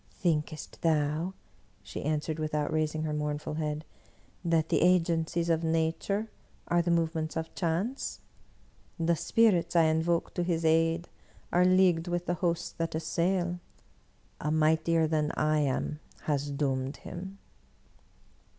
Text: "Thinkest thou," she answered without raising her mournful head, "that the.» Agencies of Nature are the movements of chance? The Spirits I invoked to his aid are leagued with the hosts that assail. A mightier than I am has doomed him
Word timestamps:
"Thinkest 0.15 0.81
thou," 0.81 1.35
she 1.83 2.01
answered 2.01 2.39
without 2.39 2.73
raising 2.73 3.03
her 3.03 3.13
mournful 3.13 3.53
head, 3.53 3.85
"that 4.43 4.69
the.» 4.69 4.81
Agencies 4.81 5.47
of 5.47 5.63
Nature 5.63 6.27
are 6.67 6.81
the 6.81 6.89
movements 6.89 7.37
of 7.37 7.53
chance? 7.53 8.19
The 8.99 9.15
Spirits 9.15 9.75
I 9.75 9.83
invoked 9.83 10.33
to 10.37 10.43
his 10.43 10.65
aid 10.65 11.07
are 11.53 11.65
leagued 11.65 12.07
with 12.07 12.25
the 12.25 12.33
hosts 12.41 12.71
that 12.79 12.95
assail. 12.95 13.59
A 14.39 14.49
mightier 14.49 15.05
than 15.05 15.31
I 15.37 15.59
am 15.59 15.99
has 16.21 16.49
doomed 16.49 16.97
him 16.97 17.37